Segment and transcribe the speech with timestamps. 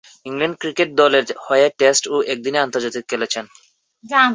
[0.25, 3.45] England cricket দলের হয়ে test ও একদিনের আন্তর্জাতিকে খেলেছেন।